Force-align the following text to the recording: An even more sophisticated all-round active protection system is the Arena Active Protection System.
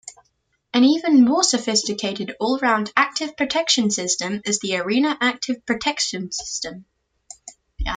An 0.73 0.83
even 0.83 1.23
more 1.25 1.43
sophisticated 1.43 2.35
all-round 2.39 2.91
active 2.97 3.37
protection 3.37 3.91
system 3.91 4.41
is 4.45 4.57
the 4.57 4.77
Arena 4.77 5.15
Active 5.21 5.63
Protection 5.63 6.31
System. 6.31 6.85